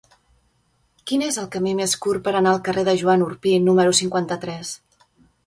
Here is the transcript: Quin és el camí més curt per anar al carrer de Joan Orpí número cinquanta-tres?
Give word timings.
Quin 1.11 1.23
és 1.25 1.37
el 1.41 1.49
camí 1.55 1.73
més 1.79 1.93
curt 2.05 2.23
per 2.29 2.33
anar 2.39 2.55
al 2.57 2.63
carrer 2.69 2.85
de 2.89 2.97
Joan 3.03 3.27
Orpí 3.27 3.53
número 3.67 3.95
cinquanta-tres? 4.01 4.75